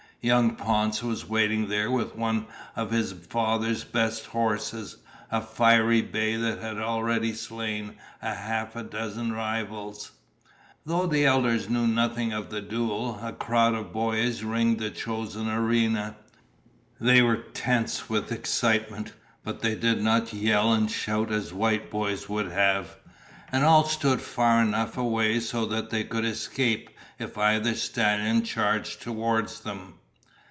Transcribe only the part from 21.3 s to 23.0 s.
as white boys would have.